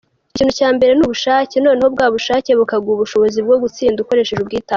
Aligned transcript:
Ikintu 0.33 0.53
cya 0.59 0.69
mbere 0.75 0.91
ni 0.95 1.03
ubushake, 1.07 1.55
noneho 1.65 1.89
bwa 1.95 2.07
bushake 2.13 2.49
bukaguha 2.59 2.95
ubushobozi 2.97 3.39
bwo 3.45 3.55
gutsinda, 3.63 3.97
ukoresheje 4.01 4.41
ubwitange. 4.43 4.69